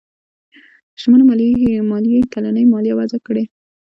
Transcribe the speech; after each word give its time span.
شتمنيو 0.99 1.83
ماليې 1.91 2.21
کلنۍ 2.33 2.65
ماليه 2.73 2.93
وضعه 2.99 3.19
کړي. 3.27 3.43